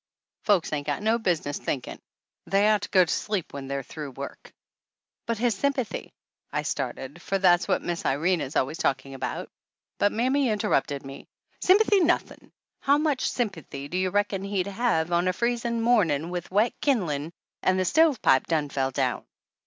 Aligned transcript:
Folks 0.45 0.73
ain't 0.73 0.87
got 0.87 1.03
no 1.03 1.19
business 1.19 1.59
thinkin' 1.59 2.01
they 2.47 2.67
ought 2.71 2.81
to 2.81 2.89
go 2.89 3.05
to 3.05 3.13
sleep 3.13 3.53
when 3.53 3.67
they're 3.67 3.83
through 3.83 4.09
work!" 4.09 4.51
"But 5.27 5.37
his 5.37 5.53
sympathy" 5.53 6.11
I 6.51 6.63
started, 6.63 7.21
for 7.21 7.37
that's 7.37 7.67
240 7.67 7.67
THE 7.67 7.67
ANNALS 7.67 7.67
OF 7.67 7.71
ANN 7.71 7.75
what 7.75 7.87
Miss 7.87 8.05
Irene 8.07 8.41
is 8.47 8.55
always 8.55 8.77
talking 8.79 9.13
about, 9.13 9.51
but 9.99 10.11
mammy 10.11 10.49
interrupted 10.49 11.05
me. 11.05 11.27
"Sympathy' 11.59 11.99
nothin'! 11.99 12.51
How 12.79 12.97
much 12.97 13.29
sympathy 13.29 13.87
do 13.87 13.97
you 13.99 14.09
reckon 14.09 14.43
he'd 14.43 14.65
have 14.65 15.11
on 15.11 15.27
a 15.27 15.37
f 15.37 15.41
reezin' 15.43 15.81
mornin' 15.83 16.31
with 16.31 16.49
wet 16.49 16.73
kin'lin' 16.81 17.31
and 17.61 17.77
the 17.79 17.85
stovepipe 17.85 18.47
done 18.47 18.69
fell 18.69 18.89
down? 18.89 19.23